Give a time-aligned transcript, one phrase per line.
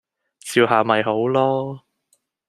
[0.39, 1.79] 笑下咪好囉